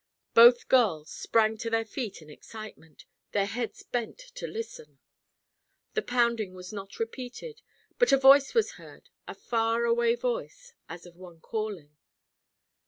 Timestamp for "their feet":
1.69-2.23